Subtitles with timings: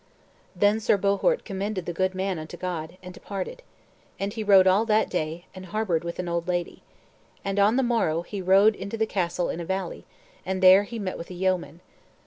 [0.55, 3.61] Then Sir Bohort commended the good man unto God, and departed.
[4.19, 6.81] And he rode all that day, and harbored with an old lady.
[7.45, 10.07] And on the morrow he rode unto the castle in a valley,
[10.43, 11.81] and there he met with a yeoman.